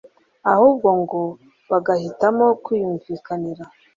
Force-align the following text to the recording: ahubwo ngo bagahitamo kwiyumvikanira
ahubwo 0.51 0.89
ngo 1.01 1.19
bagahitamo 1.69 2.45
kwiyumvikanira 2.63 3.63